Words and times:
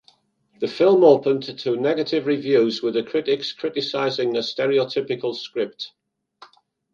The 0.61 0.67
film 0.67 1.03
opened 1.03 1.43
to 1.59 1.77
negative 1.79 2.25
reviews 2.25 2.81
with 2.81 2.95
the 2.95 3.03
critics 3.03 3.53
criticising 3.53 4.33
the 4.33 4.39
stereotypical 4.39 5.35
script. 5.35 5.91